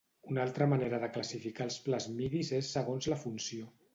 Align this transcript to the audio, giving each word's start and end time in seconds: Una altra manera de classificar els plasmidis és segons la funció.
Una 0.29 0.39
altra 0.43 0.67
manera 0.71 0.99
de 1.03 1.09
classificar 1.17 1.67
els 1.69 1.77
plasmidis 1.89 2.51
és 2.63 2.73
segons 2.79 3.13
la 3.15 3.21
funció. 3.27 3.71